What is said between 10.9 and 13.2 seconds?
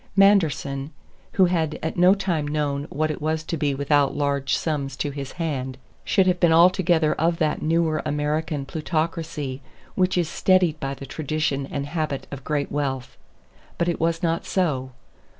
the tradition and habit of great wealth.